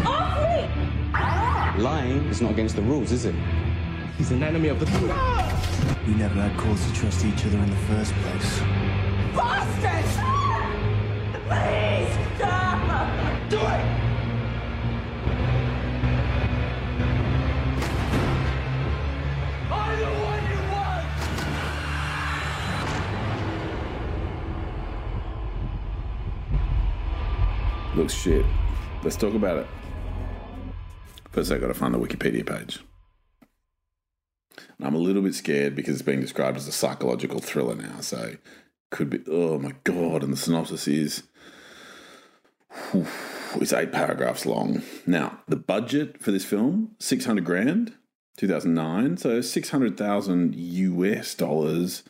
off 0.06 0.38
me! 0.38 1.82
Lying 1.82 2.24
is 2.26 2.40
not 2.40 2.52
against 2.52 2.76
the 2.76 2.82
rules, 2.82 3.10
is 3.10 3.24
it? 3.24 3.34
He's 4.16 4.30
an 4.30 4.44
enemy 4.44 4.68
of 4.68 4.78
the 4.78 4.86
truth. 4.86 6.06
We 6.06 6.14
never 6.14 6.40
had 6.40 6.56
cause 6.56 6.86
to 6.86 6.92
trust 6.94 7.24
each 7.24 7.44
other 7.46 7.58
in 7.58 7.68
the 7.68 7.76
first 7.88 8.12
place. 8.12 8.60
Bastard! 9.34 10.04
Please 11.48 12.14
stop! 12.36 13.50
Do 13.50 13.58
it! 13.58 14.09
Looks 27.96 28.14
shit. 28.14 28.46
Let's 29.02 29.16
talk 29.16 29.34
about 29.34 29.58
it. 29.58 29.66
First, 31.32 31.50
I 31.50 31.58
got 31.58 31.68
to 31.68 31.74
find 31.74 31.92
the 31.92 31.98
Wikipedia 31.98 32.46
page. 32.46 32.78
And 34.78 34.86
I'm 34.86 34.94
a 34.94 34.98
little 34.98 35.22
bit 35.22 35.34
scared 35.34 35.74
because 35.74 35.94
it's 35.94 36.02
being 36.02 36.20
described 36.20 36.56
as 36.56 36.68
a 36.68 36.72
psychological 36.72 37.40
thriller 37.40 37.74
now. 37.74 38.00
So, 38.00 38.36
could 38.90 39.10
be. 39.10 39.20
Oh 39.28 39.58
my 39.58 39.72
god! 39.82 40.22
And 40.22 40.32
the 40.32 40.36
synopsis 40.36 40.86
is. 40.86 41.24
whew, 42.90 43.06
it's 43.56 43.72
eight 43.72 43.90
paragraphs 43.90 44.46
long. 44.46 44.82
Now, 45.04 45.40
the 45.48 45.56
budget 45.56 46.22
for 46.22 46.30
this 46.30 46.44
film 46.44 46.94
six 47.00 47.24
hundred 47.24 47.44
grand, 47.44 47.94
two 48.36 48.46
thousand 48.46 48.74
nine. 48.74 49.16
So 49.16 49.40
six 49.40 49.70
hundred 49.70 49.96
thousand 49.96 50.54
US 50.54 51.34
dollars 51.34 52.04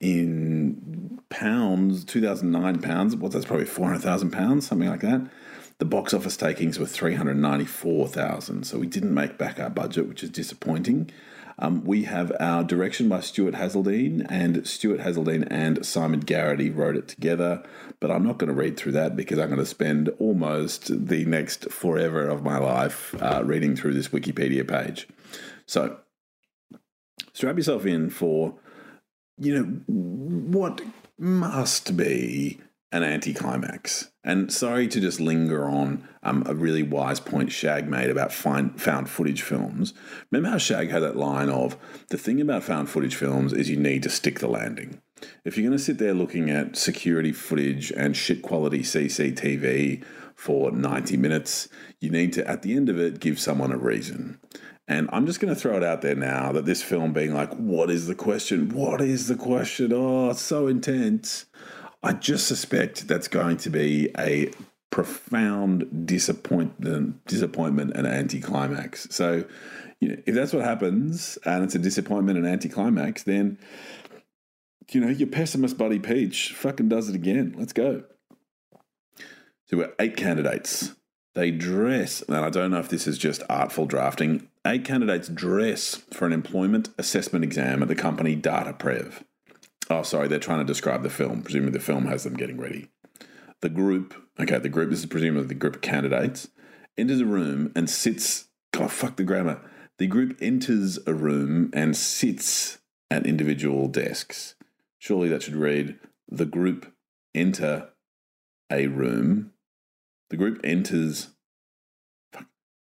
in 0.00 1.20
pounds, 1.28 2.04
2009 2.04 2.80
pounds. 2.80 3.16
What 3.16 3.32
that's 3.32 3.44
probably 3.44 3.66
400,000 3.66 4.30
pounds, 4.30 4.66
something 4.66 4.88
like 4.88 5.00
that. 5.00 5.28
The 5.78 5.84
box 5.84 6.14
office 6.14 6.36
takings 6.36 6.78
were 6.78 6.86
394,000. 6.86 8.64
So 8.64 8.78
we 8.78 8.86
didn't 8.86 9.12
make 9.12 9.38
back 9.38 9.58
our 9.58 9.70
budget, 9.70 10.08
which 10.08 10.22
is 10.22 10.30
disappointing. 10.30 11.10
Um, 11.58 11.84
we 11.84 12.04
have 12.04 12.32
our 12.40 12.64
direction 12.64 13.08
by 13.08 13.20
Stuart 13.20 13.54
Hazeldine, 13.54 14.26
and 14.28 14.66
Stuart 14.66 15.00
Hazeldine 15.00 15.46
and 15.50 15.84
Simon 15.86 16.20
Garrity 16.20 16.70
wrote 16.70 16.96
it 16.96 17.08
together. 17.08 17.62
But 18.00 18.10
I'm 18.10 18.24
not 18.24 18.38
going 18.38 18.48
to 18.48 18.54
read 18.54 18.76
through 18.76 18.92
that 18.92 19.16
because 19.16 19.38
I'm 19.38 19.48
going 19.48 19.60
to 19.60 19.66
spend 19.66 20.08
almost 20.18 21.06
the 21.06 21.24
next 21.24 21.70
forever 21.70 22.28
of 22.28 22.42
my 22.42 22.58
life 22.58 23.14
uh, 23.20 23.42
reading 23.44 23.76
through 23.76 23.94
this 23.94 24.08
Wikipedia 24.08 24.66
page. 24.66 25.06
So 25.66 25.98
strap 27.32 27.56
yourself 27.56 27.86
in 27.86 28.10
for 28.10 28.58
you 29.38 29.54
know, 29.54 29.64
what 29.86 30.80
must 31.18 31.96
be 31.96 32.60
an 32.94 33.02
anticlimax. 33.02 34.12
And 34.22 34.52
sorry 34.52 34.86
to 34.86 35.00
just 35.00 35.18
linger 35.18 35.68
on 35.68 36.08
um, 36.22 36.44
a 36.46 36.54
really 36.54 36.84
wise 36.84 37.18
point 37.18 37.50
Shag 37.50 37.88
made 37.88 38.08
about 38.08 38.32
find, 38.32 38.80
found 38.80 39.10
footage 39.10 39.42
films. 39.42 39.94
Remember 40.30 40.50
how 40.50 40.58
Shag 40.58 40.90
had 40.90 41.02
that 41.02 41.16
line 41.16 41.48
of 41.48 41.76
the 42.10 42.16
thing 42.16 42.40
about 42.40 42.62
found 42.62 42.88
footage 42.88 43.16
films 43.16 43.52
is 43.52 43.68
you 43.68 43.76
need 43.76 44.04
to 44.04 44.08
stick 44.08 44.38
the 44.38 44.46
landing. 44.46 45.02
If 45.44 45.56
you're 45.56 45.66
going 45.68 45.76
to 45.76 45.82
sit 45.84 45.98
there 45.98 46.14
looking 46.14 46.50
at 46.50 46.76
security 46.76 47.32
footage 47.32 47.90
and 47.90 48.16
shit 48.16 48.42
quality 48.42 48.80
CCTV 48.80 50.04
for 50.36 50.70
90 50.70 51.16
minutes, 51.16 51.68
you 52.00 52.10
need 52.10 52.32
to, 52.34 52.48
at 52.48 52.62
the 52.62 52.76
end 52.76 52.88
of 52.88 53.00
it, 53.00 53.18
give 53.18 53.40
someone 53.40 53.72
a 53.72 53.76
reason. 53.76 54.38
And 54.86 55.08
I'm 55.12 55.26
just 55.26 55.40
going 55.40 55.54
to 55.54 55.58
throw 55.58 55.76
it 55.76 55.82
out 55.82 56.02
there 56.02 56.14
now 56.14 56.52
that 56.52 56.66
this 56.66 56.82
film 56.82 57.12
being 57.12 57.32
like, 57.32 57.54
what 57.54 57.90
is 57.90 58.06
the 58.06 58.14
question? 58.14 58.68
What 58.68 59.00
is 59.00 59.28
the 59.28 59.36
question? 59.36 59.92
Oh, 59.94 60.30
it's 60.30 60.42
so 60.42 60.66
intense. 60.66 61.46
I 62.02 62.12
just 62.12 62.46
suspect 62.46 63.08
that's 63.08 63.28
going 63.28 63.56
to 63.58 63.70
be 63.70 64.10
a 64.18 64.50
profound 64.90 66.06
disappointment, 66.06 67.24
disappointment 67.26 67.96
and 67.96 68.06
anticlimax. 68.06 69.08
So, 69.10 69.44
you 70.00 70.08
know, 70.08 70.16
if 70.26 70.34
that's 70.34 70.52
what 70.52 70.64
happens 70.64 71.38
and 71.46 71.64
it's 71.64 71.74
a 71.74 71.78
disappointment 71.78 72.38
and 72.38 72.46
anticlimax, 72.46 73.22
then 73.22 73.58
you 74.92 75.00
know 75.00 75.08
your 75.08 75.28
pessimist 75.28 75.78
buddy 75.78 75.98
Peach 75.98 76.52
fucking 76.52 76.88
does 76.88 77.08
it 77.08 77.14
again. 77.14 77.54
Let's 77.58 77.72
go. 77.72 78.04
So 79.66 79.78
we're 79.78 79.94
eight 79.98 80.16
candidates. 80.16 80.92
They 81.34 81.50
dress, 81.50 82.22
and 82.22 82.36
I 82.36 82.48
don't 82.48 82.70
know 82.70 82.78
if 82.78 82.88
this 82.88 83.08
is 83.08 83.18
just 83.18 83.42
artful 83.48 83.86
drafting. 83.86 84.48
Eight 84.64 84.84
candidates 84.84 85.28
dress 85.28 85.96
for 86.12 86.26
an 86.26 86.32
employment 86.32 86.90
assessment 86.96 87.44
exam 87.44 87.82
at 87.82 87.88
the 87.88 87.96
company 87.96 88.36
DataPrev. 88.36 89.24
Oh, 89.90 90.02
sorry, 90.02 90.28
they're 90.28 90.38
trying 90.38 90.60
to 90.60 90.64
describe 90.64 91.02
the 91.02 91.10
film. 91.10 91.42
Presumably, 91.42 91.72
the 91.72 91.84
film 91.84 92.06
has 92.06 92.22
them 92.22 92.36
getting 92.36 92.58
ready. 92.58 92.88
The 93.60 93.68
group, 93.68 94.14
okay, 94.38 94.58
the 94.58 94.68
group 94.68 94.90
this 94.90 95.00
is 95.00 95.06
presumably 95.06 95.48
the 95.48 95.54
group 95.54 95.76
of 95.76 95.82
candidates, 95.82 96.48
enters 96.96 97.20
a 97.20 97.26
room 97.26 97.72
and 97.74 97.90
sits. 97.90 98.48
God, 98.72 98.92
fuck 98.92 99.16
the 99.16 99.24
grammar. 99.24 99.60
The 99.98 100.06
group 100.06 100.38
enters 100.40 100.98
a 101.06 101.14
room 101.14 101.70
and 101.72 101.96
sits 101.96 102.78
at 103.10 103.26
individual 103.26 103.88
desks. 103.88 104.54
Surely 104.98 105.28
that 105.28 105.42
should 105.42 105.56
read: 105.56 105.98
the 106.28 106.46
group 106.46 106.92
enter 107.34 107.90
a 108.70 108.86
room. 108.86 109.50
The 110.34 110.38
group 110.38 110.60
enters. 110.64 111.28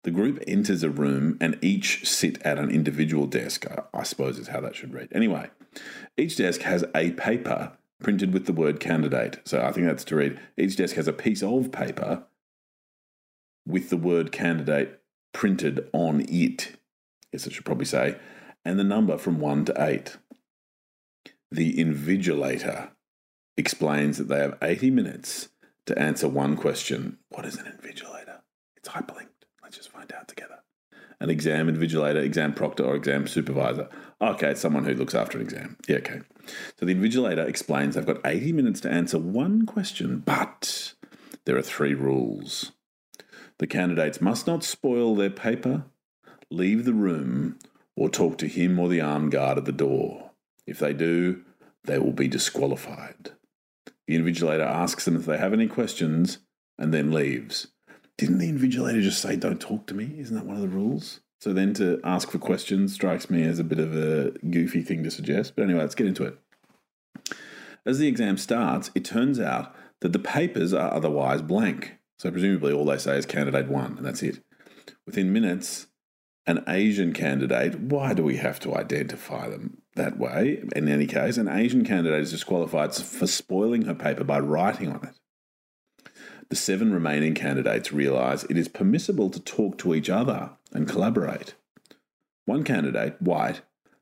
The 0.04 0.12
group 0.12 0.44
enters 0.46 0.84
a 0.84 0.90
room 0.90 1.38
and 1.40 1.58
each 1.62 2.06
sit 2.06 2.42
at 2.42 2.60
an 2.60 2.70
individual 2.70 3.26
desk. 3.26 3.66
I, 3.72 3.84
I 3.98 4.04
suppose 4.04 4.38
is 4.38 4.50
how 4.50 4.60
that 4.60 4.76
should 4.76 4.94
read. 4.94 5.08
Anyway, 5.14 5.50
each 6.18 6.36
desk 6.36 6.64
has 6.64 6.84
a 6.94 7.12
paper 7.12 7.72
printed 8.04 8.34
with 8.34 8.48
the 8.48 8.52
word 8.54 8.82
candidate. 8.82 9.40
So 9.46 9.62
I 9.62 9.72
think 9.72 9.88
that's 9.88 10.04
to 10.04 10.18
read. 10.18 10.42
Each 10.58 10.76
desk 10.76 10.98
has 10.98 11.08
a 11.08 11.14
piece 11.14 11.42
of 11.42 11.72
paper 11.72 12.26
with 13.66 13.90
the 13.92 13.96
word 13.96 14.34
candidate 14.34 15.00
printed 15.34 15.88
on 15.94 16.26
it. 16.28 16.74
Yes, 17.32 17.48
I 17.48 17.52
should 17.52 17.64
probably 17.64 17.86
say, 17.86 18.18
and 18.66 18.78
the 18.78 18.84
number 18.84 19.18
from 19.18 19.40
one 19.40 19.64
to 19.64 19.74
eight. 19.82 20.18
The 21.50 21.78
invigilator 21.78 22.90
explains 23.56 24.18
that 24.18 24.28
they 24.28 24.40
have 24.40 24.58
80 24.62 24.92
minutes 24.92 25.48
to 25.88 25.98
answer 25.98 26.28
one 26.28 26.56
question. 26.56 27.18
What 27.30 27.46
is 27.46 27.58
an 27.58 27.66
invigilator? 27.66 28.42
It's 28.76 28.90
hyperlinked. 28.90 29.46
Let's 29.64 29.78
just 29.78 29.90
find 29.90 30.12
out 30.14 30.28
together. 30.28 30.60
An 31.20 31.30
exam 31.30 31.68
invigilator, 31.68 32.24
exam 32.24 32.54
proctor, 32.54 32.86
or 32.86 32.96
exam 32.96 33.26
supervisor. 33.26 33.90
Okay, 34.22 34.52
it's 34.52 34.62
someone 34.62 34.86
who 34.86 34.94
looks 34.94 35.16
after 35.16 35.38
an 35.38 35.44
exam. 35.44 35.78
Yeah, 35.88 35.98
okay. 35.98 36.22
So 36.80 36.86
the 36.86 36.94
invigilator 36.94 37.48
explains 37.48 37.96
they've 37.96 38.06
got 38.06 38.22
80 38.24 38.54
minutes 38.54 38.82
to 38.82 38.92
answer 38.92 39.18
one 39.18 39.66
question, 39.66 40.20
but 40.20 40.94
there 41.46 41.58
are 41.58 41.64
three 41.64 41.96
rules. 41.96 42.74
The 43.58 43.68
candidates 43.68 44.22
must 44.22 44.46
not 44.46 44.64
spoil 44.64 45.16
their 45.16 45.32
paper, 45.32 45.86
leave 46.52 46.86
the 46.86 46.94
room, 46.94 47.58
or 47.96 48.10
talk 48.10 48.38
to 48.38 48.48
him 48.48 48.78
or 48.78 48.88
the 48.88 49.02
armed 49.02 49.32
guard 49.32 49.58
at 49.58 49.66
the 49.66 49.72
door. 49.72 50.32
If 50.68 50.80
they 50.80 50.94
do, 50.94 51.44
they 51.86 51.98
will 51.98 52.14
be 52.14 52.28
disqualified. 52.28 53.32
The 54.08 54.18
invigilator 54.18 54.66
asks 54.66 55.06
them 55.06 55.16
if 55.16 55.26
they 55.26 55.38
have 55.38 55.54
any 55.54 55.68
questions 55.68 56.40
and 56.80 56.94
then 56.94 57.12
leaves. 57.12 57.68
Didn't 58.18 58.40
the 58.40 58.52
invigilator 58.52 59.02
just 59.02 59.22
say, 59.22 59.36
don't 59.36 59.62
talk 59.62 59.86
to 59.88 59.94
me? 59.94 60.16
Isn't 60.18 60.36
that 60.36 60.46
one 60.46 60.56
of 60.56 60.62
the 60.62 60.68
rules? 60.68 61.20
So 61.40 61.54
then 61.54 61.74
to 61.76 62.00
ask 62.04 62.32
for 62.32 62.40
questions 62.40 62.94
strikes 62.94 63.30
me 63.30 63.44
as 63.44 63.60
a 63.60 63.64
bit 63.64 63.80
of 63.80 63.96
a 63.96 64.32
goofy 64.50 64.82
thing 64.82 65.04
to 65.04 65.12
suggest. 65.12 65.56
But 65.56 65.64
anyway, 65.64 65.82
let's 65.82 65.96
get 65.96 66.08
into 66.08 66.24
it. 66.24 66.40
As 67.86 68.00
the 68.00 68.08
exam 68.08 68.38
starts, 68.38 68.90
it 68.96 69.06
turns 69.06 69.40
out 69.40 69.76
that 70.02 70.14
the 70.14 70.20
papers 70.20 70.74
are 70.74 70.94
otherwise 70.94 71.42
blank. 71.42 71.98
So 72.18 72.32
presumably 72.32 72.74
all 72.74 72.86
they 72.86 72.98
say 72.98 73.18
is 73.18 73.26
candidate 73.26 73.68
one, 73.68 73.98
and 73.98 74.06
that's 74.06 74.24
it. 74.24 74.40
Within 75.06 75.32
minutes, 75.32 75.88
an 76.48 76.64
Asian 76.68 77.14
candidate, 77.14 77.80
why 77.80 78.14
do 78.14 78.24
we 78.24 78.38
have 78.38 78.60
to 78.62 78.76
identify 78.76 79.48
them 79.48 79.82
that 79.98 80.18
way? 80.18 80.64
In 80.76 80.88
any 80.88 81.06
case, 81.06 81.38
an 81.38 81.48
Asian 81.48 81.84
candidate 81.84 82.22
is 82.22 82.32
disqualified 82.32 82.96
for 82.96 83.28
spoiling 83.28 83.84
her 83.84 83.94
paper 83.94 84.24
by 84.24 84.40
writing 84.40 84.92
on 84.92 85.04
it. 85.04 86.10
The 86.50 86.56
seven 86.56 86.94
remaining 86.94 87.34
candidates 87.34 87.92
realise 87.92 88.46
it 88.46 88.58
is 88.58 88.70
permissible 88.70 89.30
to 89.32 89.40
talk 89.40 89.78
to 89.80 89.94
each 89.94 90.10
other 90.10 90.52
and 90.72 90.88
collaborate. 90.88 91.56
One 92.46 92.64
candidate, 92.64 93.22
White, 93.22 93.62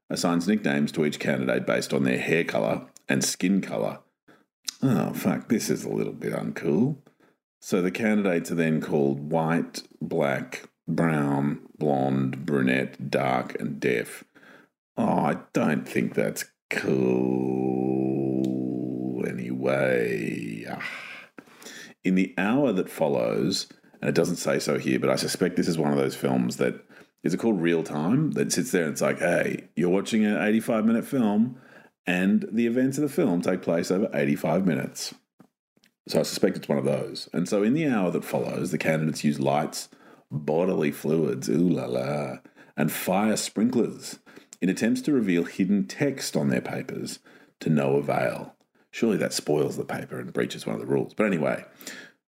assigns 0.09 0.47
nicknames 0.47 0.91
to 0.91 1.05
each 1.05 1.19
candidate 1.19 1.65
based 1.65 1.91
on 1.93 2.03
their 2.03 2.19
hair 2.19 2.43
colour 2.43 2.85
and 3.09 3.23
skin 3.23 3.61
colour. 3.61 3.99
Oh, 4.83 5.13
fuck, 5.13 5.49
this 5.49 5.69
is 5.71 5.83
a 5.83 5.89
little 5.89 6.13
bit 6.13 6.33
uncool. 6.33 6.97
So 7.59 7.81
the 7.81 7.89
candidates 7.89 8.51
are 8.51 8.55
then 8.55 8.81
called 8.81 9.31
white, 9.31 9.81
black, 9.99 10.69
brown, 10.87 11.61
blonde, 11.79 12.45
brunette, 12.45 13.09
dark, 13.09 13.59
and 13.59 13.79
deaf. 13.79 14.23
Oh, 14.97 15.03
I 15.03 15.37
don't 15.53 15.87
think 15.87 16.13
that's 16.13 16.45
cool 16.69 18.05
anyway. 19.27 20.65
Ah. 20.69 20.81
In 22.03 22.15
the 22.15 22.33
hour 22.37 22.71
that 22.71 22.89
follows, 22.89 23.67
and 24.01 24.07
it 24.09 24.15
doesn't 24.15 24.37
say 24.37 24.59
so 24.59 24.77
here, 24.77 24.99
but 24.99 25.09
I 25.09 25.15
suspect 25.15 25.55
this 25.57 25.67
is 25.67 25.77
one 25.77 25.91
of 25.91 25.97
those 25.97 26.15
films 26.15 26.57
that 26.57 26.75
is 27.23 27.33
it 27.33 27.39
called 27.39 27.59
real 27.59 27.83
time 27.83 28.31
that 28.31 28.53
sits 28.53 28.71
there 28.71 28.83
and 28.83 28.91
it's 28.91 29.01
like, 29.01 29.19
hey, 29.19 29.67
you're 29.75 29.89
watching 29.89 30.23
an 30.25 30.37
85 30.41 30.85
minute 30.85 31.05
film, 31.05 31.59
and 32.05 32.45
the 32.51 32.67
events 32.67 32.97
of 32.97 33.01
the 33.01 33.09
film 33.09 33.41
take 33.41 33.63
place 33.63 33.89
over 33.89 34.09
85 34.13 34.65
minutes. 34.65 35.13
So 36.07 36.19
I 36.19 36.23
suspect 36.23 36.55
it's 36.55 36.69
one 36.69 36.77
of 36.77 36.85
those. 36.85 37.27
And 37.33 37.49
so 37.49 37.63
in 37.63 37.73
the 37.73 37.87
hour 37.87 38.11
that 38.11 38.23
follows, 38.23 38.69
the 38.69 38.77
candidates 38.77 39.23
use 39.23 39.39
lights, 39.39 39.89
bodily 40.29 40.91
fluids, 40.91 41.49
ooh 41.49 41.67
la 41.67 41.85
la, 41.85 42.37
and 42.77 42.91
fire 42.91 43.35
sprinklers 43.35 44.19
in 44.61 44.69
attempts 44.69 45.01
to 45.01 45.13
reveal 45.13 45.43
hidden 45.43 45.85
text 45.85 46.35
on 46.35 46.49
their 46.49 46.61
papers 46.61 47.19
to 47.59 47.69
no 47.69 47.95
avail. 47.95 48.55
Surely 48.91 49.17
that 49.17 49.33
spoils 49.33 49.77
the 49.77 49.85
paper 49.85 50.19
and 50.19 50.31
breaches 50.31 50.65
one 50.65 50.75
of 50.75 50.81
the 50.81 50.87
rules. 50.87 51.13
But 51.13 51.25
anyway, 51.25 51.65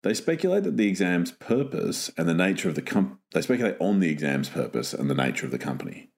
they 0.02 0.14
speculate 0.14 0.64
that 0.64 0.76
the 0.76 0.88
exam's 0.88 1.32
purpose 1.32 2.10
and 2.16 2.28
the 2.28 2.34
nature 2.34 2.68
of 2.68 2.74
the 2.74 2.82
com- 2.82 3.18
they 3.32 3.42
speculate 3.42 3.76
on 3.80 4.00
the 4.00 4.10
exam's 4.10 4.48
purpose 4.48 4.92
and 4.92 5.08
the 5.08 5.14
nature 5.14 5.46
of 5.46 5.52
the 5.52 5.58
company. 5.58 6.10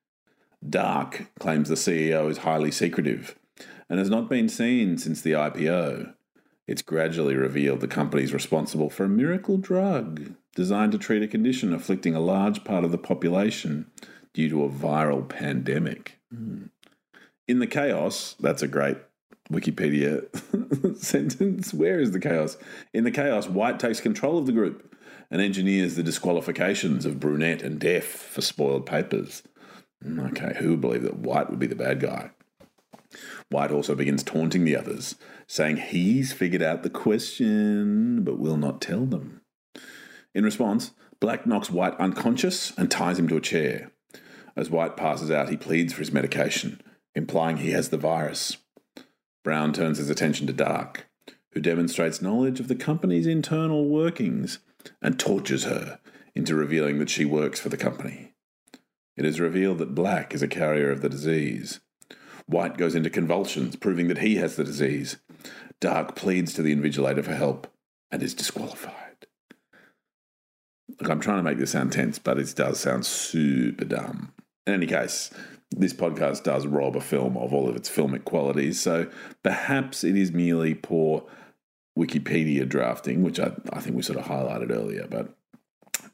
Dark 0.67 1.29
claims 1.39 1.69
the 1.69 1.75
CEO 1.75 2.31
is 2.31 2.39
highly 2.39 2.71
secretive 2.71 3.39
and 3.89 3.99
has 3.99 4.11
not 4.11 4.31
been 4.31 4.49
seen 4.49 4.97
since 4.97 5.21
the 5.21 5.33
IPO. 5.33 6.15
It's 6.67 6.83
gradually 6.83 7.37
revealed 7.37 7.81
the 7.81 7.89
company 7.89 8.23
is 8.23 8.33
responsible 8.33 8.89
for 8.89 9.05
a 9.05 9.09
miracle 9.09 9.59
drug 9.59 10.33
designed 10.57 10.93
to 10.93 10.99
treat 10.99 11.23
a 11.23 11.29
condition 11.29 11.75
afflicting 11.75 12.15
a 12.15 12.21
large 12.21 12.65
part 12.65 12.85
of 12.85 12.93
the 12.93 12.99
population 12.99 13.91
due 14.35 14.49
to 14.51 14.65
a 14.65 14.69
viral 14.69 15.27
pandemic. 15.27 16.19
Hmm. 16.31 16.65
In 17.49 17.61
the 17.61 17.67
chaos, 17.67 18.37
that's 18.41 18.63
a 18.63 18.69
great 18.69 18.99
Wikipedia 19.51 20.27
sentence. 20.97 21.73
Where 21.73 22.01
is 22.01 22.11
the 22.11 22.21
chaos? 22.21 22.57
In 22.93 23.05
the 23.05 23.11
chaos, 23.11 23.49
White 23.49 23.79
takes 23.79 24.01
control 24.01 24.39
of 24.39 24.47
the 24.47 24.53
group 24.53 24.95
and 25.31 25.41
engineers 25.41 25.95
the 25.95 26.03
disqualifications 26.03 27.07
of 27.07 27.21
Brunette 27.21 27.63
and 27.63 27.79
Deaf 27.79 28.05
for 28.05 28.41
spoiled 28.41 28.87
papers. 28.87 29.43
Hmm, 30.03 30.21
okay, 30.21 30.55
who 30.59 30.71
would 30.71 30.81
believe 30.81 31.03
that 31.03 31.19
White 31.19 31.51
would 31.51 31.59
be 31.59 31.67
the 31.67 31.77
bad 31.77 32.01
guy? 32.01 32.31
White 33.51 33.71
also 33.71 33.95
begins 33.95 34.23
taunting 34.23 34.65
the 34.65 34.77
others, 34.77 35.15
saying 35.47 35.77
he's 35.77 36.33
figured 36.33 36.63
out 36.63 36.83
the 36.83 36.91
question 36.91 38.25
but 38.25 38.39
will 38.39 38.57
not 38.57 38.81
tell 38.81 39.05
them. 39.05 39.43
In 40.35 40.45
response, 40.45 40.93
Black 41.21 41.47
knocks 41.47 41.71
White 41.71 41.99
unconscious 41.99 42.73
and 42.77 42.91
ties 42.91 43.19
him 43.19 43.29
to 43.29 43.37
a 43.37 43.41
chair. 43.41 43.93
As 44.57 44.71
White 44.71 44.97
passes 44.97 45.31
out, 45.31 45.49
he 45.49 45.57
pleads 45.57 45.93
for 45.93 46.01
his 46.01 46.13
medication, 46.13 46.81
implying 47.15 47.57
he 47.57 47.71
has 47.71 47.89
the 47.89 47.97
virus. 47.97 48.59
Brown 49.43 49.73
turns 49.73 49.99
his 49.99 50.11
attention 50.11 50.47
to 50.47 50.53
Dark, 50.53 51.07
who 51.53 51.61
demonstrates 51.61 52.23
knowledge 52.23 52.61
of 52.61 52.69
the 52.69 52.75
company's 52.75 53.27
internal 53.27 53.89
workings 53.89 54.61
and 55.03 55.19
tortures 55.19 55.65
her 55.65 55.99
into 56.35 56.55
revealing 56.55 56.99
that 56.99 57.11
she 57.11 57.25
works 57.25 57.61
for 57.61 57.69
the 57.69 57.77
company. 57.77 58.33
It 59.17 59.25
is 59.25 59.41
revealed 59.41 59.79
that 59.79 59.95
Black 59.95 60.35
is 60.35 60.43
a 60.43 60.49
carrier 60.49 60.91
of 60.91 61.01
the 61.01 61.09
disease. 61.09 61.81
White 62.47 62.77
goes 62.77 62.95
into 62.95 63.11
convulsions, 63.11 63.77
proving 63.77 64.09
that 64.09 64.19
he 64.19 64.37
has 64.37 64.57
the 64.57 64.65
disease. 64.65 65.19
Dark 65.81 66.17
pleads 66.17 66.53
to 66.55 66.63
the 66.63 66.75
invigilator 66.75 67.25
for 67.25 67.35
help 67.35 67.67
and 68.11 68.23
is 68.23 68.35
disqualified. 68.35 69.27
Look, 71.01 71.11
I'm 71.11 71.21
trying 71.21 71.39
to 71.39 71.43
make 71.43 71.59
this 71.59 71.73
sound 71.73 71.93
tense, 71.93 72.19
but 72.19 72.39
it 72.39 72.55
does 72.55 72.81
sound 72.81 73.07
super 73.07 73.85
dumb. 73.85 74.33
In 74.67 74.75
any 74.75 74.87
case, 74.87 75.31
this 75.71 75.93
podcast 75.93 76.45
does 76.45 76.67
rob 76.67 76.97
a 76.97 77.01
film 77.01 77.37
of 77.37 77.53
all 77.53 77.69
of 77.69 77.77
its 77.77 77.89
filmic 77.89 78.25
qualities, 78.25 78.81
so 78.81 79.09
perhaps 79.43 80.05
it 80.05 80.17
is 80.17 80.33
merely 80.33 80.75
poor 80.75 81.25
Wikipedia 81.99 82.69
drafting, 82.69 83.23
which 83.23 83.39
I, 83.39 83.53
I 83.73 83.81
think 83.81 83.97
we 83.97 84.03
sort 84.03 84.19
of 84.19 84.27
highlighted 84.27 84.71
earlier, 84.71 85.07
but 85.09 85.37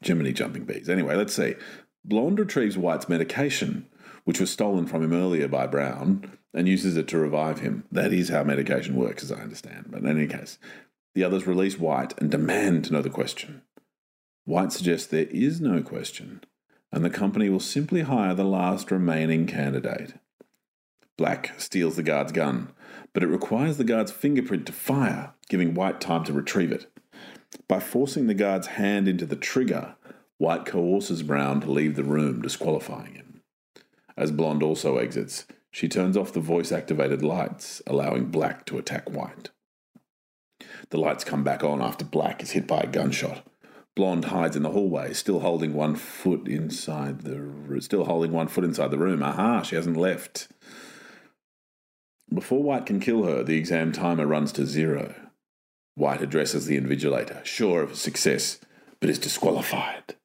Jiminy 0.03 0.33
jumping 0.33 0.65
bees. 0.65 0.89
Anyway, 0.89 1.15
let's 1.15 1.33
see. 1.33 1.55
Blonde 2.03 2.39
retrieves 2.39 2.77
White's 2.77 3.09
medication, 3.09 3.87
which 4.25 4.39
was 4.39 4.49
stolen 4.49 4.85
from 4.85 5.03
him 5.03 5.13
earlier 5.13 5.47
by 5.47 5.67
Brown, 5.67 6.37
and 6.53 6.67
uses 6.67 6.97
it 6.97 7.07
to 7.07 7.17
revive 7.17 7.59
him. 7.59 7.85
That 7.91 8.11
is 8.11 8.29
how 8.29 8.43
medication 8.43 8.95
works, 8.95 9.23
as 9.23 9.31
I 9.31 9.41
understand. 9.41 9.87
But 9.89 10.01
in 10.01 10.07
any 10.07 10.27
case, 10.27 10.57
the 11.15 11.23
others 11.23 11.47
release 11.47 11.79
White 11.79 12.19
and 12.19 12.29
demand 12.29 12.85
to 12.85 12.93
know 12.93 13.01
the 13.01 13.09
question. 13.09 13.61
White 14.45 14.71
suggests 14.71 15.07
there 15.07 15.27
is 15.29 15.61
no 15.61 15.81
question, 15.81 16.41
and 16.91 17.05
the 17.05 17.09
company 17.09 17.49
will 17.49 17.59
simply 17.59 18.01
hire 18.01 18.33
the 18.33 18.43
last 18.43 18.91
remaining 18.91 19.47
candidate. 19.47 20.13
Black 21.17 21.59
steals 21.59 21.95
the 21.95 22.03
guard's 22.03 22.31
gun, 22.31 22.71
but 23.13 23.23
it 23.23 23.27
requires 23.27 23.77
the 23.77 23.83
guard's 23.83 24.11
fingerprint 24.11 24.65
to 24.65 24.73
fire, 24.73 25.33
giving 25.49 25.73
White 25.73 26.01
time 26.01 26.23
to 26.25 26.33
retrieve 26.33 26.71
it. 26.71 26.87
By 27.67 27.79
forcing 27.79 28.27
the 28.27 28.33
guard's 28.33 28.67
hand 28.67 29.07
into 29.07 29.25
the 29.25 29.35
trigger, 29.35 29.95
White 30.37 30.65
coerces 30.65 31.21
Brown 31.21 31.61
to 31.61 31.71
leave 31.71 31.95
the 31.95 32.03
room, 32.03 32.41
disqualifying 32.41 33.13
him. 33.15 33.41
As 34.17 34.31
Blonde 34.31 34.63
also 34.63 34.97
exits, 34.97 35.45
she 35.69 35.87
turns 35.87 36.17
off 36.17 36.33
the 36.33 36.39
voice 36.39 36.71
activated 36.71 37.21
lights, 37.21 37.81
allowing 37.87 38.25
Black 38.25 38.65
to 38.65 38.77
attack 38.77 39.09
White. 39.09 39.51
The 40.89 40.97
lights 40.97 41.23
come 41.23 41.43
back 41.43 41.63
on 41.63 41.81
after 41.81 42.03
Black 42.03 42.41
is 42.43 42.51
hit 42.51 42.67
by 42.67 42.81
a 42.81 42.87
gunshot. 42.87 43.45
Blonde 43.95 44.25
hides 44.25 44.55
in 44.55 44.63
the 44.63 44.71
hallway, 44.71 45.13
still 45.13 45.41
holding 45.41 45.73
one 45.73 45.95
foot 45.95 46.47
inside 46.47 47.21
the 47.21 47.81
still 47.81 48.05
holding 48.05 48.31
one 48.31 48.47
foot 48.47 48.63
inside 48.63 48.91
the 48.91 48.97
room. 48.97 49.21
Aha, 49.21 49.63
she 49.63 49.75
hasn't 49.75 49.97
left. 49.97 50.47
Before 52.33 52.63
White 52.63 52.85
can 52.85 53.01
kill 53.01 53.23
her, 53.23 53.43
the 53.43 53.57
exam 53.57 53.91
timer 53.91 54.25
runs 54.25 54.53
to 54.53 54.65
zero. 54.65 55.13
White 55.95 56.21
addresses 56.21 56.65
the 56.65 56.79
invigilator, 56.79 57.43
sure 57.43 57.81
of 57.81 57.97
success, 57.97 58.59
but 59.01 59.09
is 59.09 59.19
disqualified. 59.19 60.15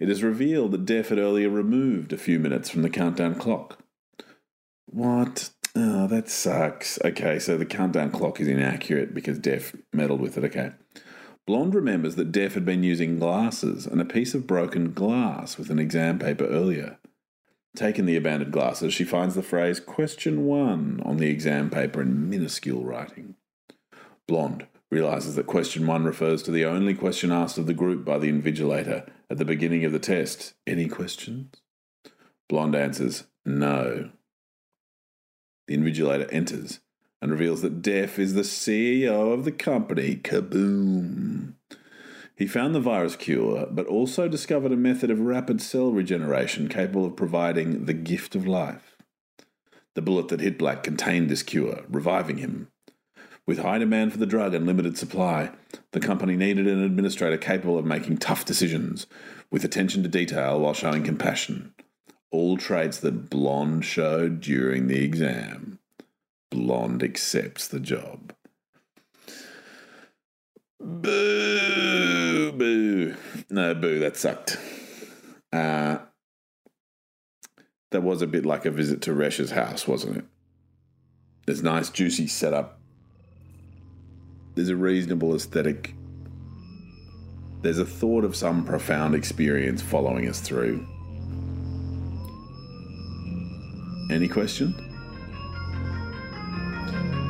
It 0.00 0.08
is 0.08 0.22
revealed 0.22 0.70
that 0.72 0.86
Deaf 0.86 1.10
had 1.10 1.18
earlier 1.18 1.50
removed 1.50 2.12
a 2.12 2.18
few 2.18 2.38
minutes 2.38 2.70
from 2.70 2.80
the 2.82 2.88
countdown 2.88 3.34
clock. 3.34 3.78
What? 4.86 5.50
Oh, 5.76 6.06
that 6.06 6.30
sucks. 6.30 6.98
Okay, 7.04 7.38
so 7.38 7.58
the 7.58 7.66
countdown 7.66 8.10
clock 8.10 8.40
is 8.40 8.48
inaccurate 8.48 9.12
because 9.12 9.38
Deaf 9.38 9.74
meddled 9.92 10.20
with 10.20 10.38
it. 10.38 10.44
Okay. 10.44 10.72
Blonde 11.48 11.74
remembers 11.74 12.16
that 12.16 12.30
Deaf 12.30 12.52
had 12.52 12.66
been 12.66 12.82
using 12.82 13.18
glasses 13.18 13.86
and 13.86 14.02
a 14.02 14.04
piece 14.04 14.34
of 14.34 14.46
broken 14.46 14.92
glass 14.92 15.56
with 15.56 15.70
an 15.70 15.78
exam 15.78 16.18
paper 16.18 16.44
earlier. 16.44 16.98
Taking 17.74 18.04
the 18.04 18.16
abandoned 18.16 18.52
glasses, 18.52 18.92
she 18.92 19.04
finds 19.04 19.34
the 19.34 19.42
phrase 19.42 19.80
question 19.80 20.44
one 20.44 21.00
on 21.06 21.16
the 21.16 21.30
exam 21.30 21.70
paper 21.70 22.02
in 22.02 22.28
minuscule 22.28 22.84
writing. 22.84 23.36
Blonde 24.26 24.66
realizes 24.90 25.36
that 25.36 25.46
question 25.46 25.86
one 25.86 26.04
refers 26.04 26.42
to 26.42 26.50
the 26.50 26.66
only 26.66 26.92
question 26.92 27.32
asked 27.32 27.56
of 27.56 27.66
the 27.66 27.72
group 27.72 28.04
by 28.04 28.18
the 28.18 28.30
invigilator 28.30 29.08
at 29.30 29.38
the 29.38 29.46
beginning 29.46 29.86
of 29.86 29.92
the 29.92 29.98
test. 29.98 30.52
Any 30.66 30.86
questions? 30.86 31.54
Blonde 32.50 32.74
answers, 32.74 33.24
no. 33.46 34.10
The 35.66 35.78
invigilator 35.78 36.28
enters 36.30 36.80
and 37.20 37.30
reveals 37.30 37.62
that 37.62 37.82
Deaf 37.82 38.18
is 38.18 38.34
the 38.34 38.42
CEO 38.42 39.32
of 39.32 39.44
the 39.44 39.52
company. 39.52 40.16
Kaboom! 40.16 41.54
He 42.36 42.46
found 42.46 42.74
the 42.74 42.80
virus 42.80 43.16
cure, 43.16 43.66
but 43.68 43.86
also 43.86 44.28
discovered 44.28 44.70
a 44.70 44.76
method 44.76 45.10
of 45.10 45.18
rapid 45.18 45.60
cell 45.60 45.90
regeneration 45.90 46.68
capable 46.68 47.04
of 47.04 47.16
providing 47.16 47.86
the 47.86 47.92
gift 47.92 48.36
of 48.36 48.46
life. 48.46 48.96
The 49.94 50.02
bullet 50.02 50.28
that 50.28 50.40
hit 50.40 50.56
Black 50.56 50.84
contained 50.84 51.28
this 51.28 51.42
cure, 51.42 51.82
reviving 51.88 52.36
him. 52.36 52.68
With 53.44 53.58
high 53.58 53.78
demand 53.78 54.12
for 54.12 54.18
the 54.18 54.26
drug 54.26 54.54
and 54.54 54.66
limited 54.66 54.96
supply, 54.96 55.50
the 55.90 55.98
company 55.98 56.36
needed 56.36 56.68
an 56.68 56.80
administrator 56.84 57.38
capable 57.38 57.76
of 57.76 57.84
making 57.84 58.18
tough 58.18 58.44
decisions, 58.44 59.08
with 59.50 59.64
attention 59.64 60.04
to 60.04 60.08
detail 60.08 60.60
while 60.60 60.74
showing 60.74 61.02
compassion. 61.02 61.74
All 62.30 62.56
traits 62.56 62.98
that 63.00 63.30
Blonde 63.30 63.84
showed 63.84 64.40
during 64.40 64.86
the 64.86 65.02
exam. 65.02 65.77
Blonde 66.50 67.02
accepts 67.02 67.68
the 67.68 67.80
job. 67.80 68.32
Boo! 70.80 72.52
Boo! 72.52 73.14
No, 73.50 73.74
boo, 73.74 73.98
that 74.00 74.16
sucked. 74.16 74.58
Uh, 75.52 75.98
that 77.90 78.02
was 78.02 78.22
a 78.22 78.26
bit 78.26 78.46
like 78.46 78.64
a 78.64 78.70
visit 78.70 79.02
to 79.02 79.12
Resch's 79.12 79.50
house, 79.50 79.88
wasn't 79.88 80.18
it? 80.18 80.24
There's 81.46 81.62
nice, 81.62 81.90
juicy 81.90 82.26
setup. 82.26 82.78
There's 84.54 84.68
a 84.68 84.76
reasonable 84.76 85.34
aesthetic. 85.34 85.94
There's 87.62 87.78
a 87.78 87.86
thought 87.86 88.24
of 88.24 88.36
some 88.36 88.64
profound 88.64 89.14
experience 89.14 89.82
following 89.82 90.28
us 90.28 90.40
through. 90.40 90.86
Any 94.10 94.28
question? 94.28 94.87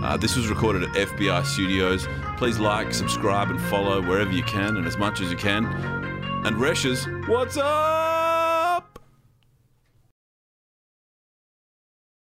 Uh, 0.02 0.16
this 0.16 0.36
was 0.36 0.48
recorded 0.48 0.82
at 0.84 0.90
FBI 0.90 1.44
Studios. 1.44 2.06
Please 2.36 2.58
like, 2.58 2.94
subscribe, 2.94 3.50
and 3.50 3.60
follow 3.62 4.00
wherever 4.00 4.32
you 4.32 4.42
can 4.44 4.76
and 4.76 4.86
as 4.86 4.96
much 4.96 5.20
as 5.20 5.30
you 5.30 5.36
can. 5.36 5.66
And 6.44 6.56
Resch's, 6.56 7.06
what's 7.28 7.56
up? 7.56 8.17